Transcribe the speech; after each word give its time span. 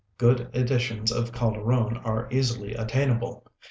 Good 0.17 0.49
editions 0.55 1.11
of 1.11 1.31
Calderon 1.31 1.97
are 1.97 2.27
easily 2.31 2.73
attainable. 2.73 3.45